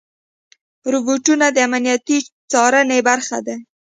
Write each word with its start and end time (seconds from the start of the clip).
روبوټونه 0.93 1.45
د 1.51 1.57
امنیتي 1.67 2.17
څارنې 2.51 2.99
برخه 3.07 3.37
دي. 3.45 3.57